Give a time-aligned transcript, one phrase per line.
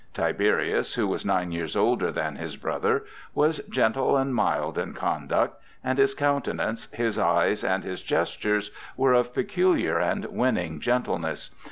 [0.15, 3.05] Tiberius, who was nine years older than his brother,
[3.35, 9.13] was gentle and mild in conduct; and his countenance, his eyes, and his gestures were
[9.13, 11.51] of peculiar and winning gentleness.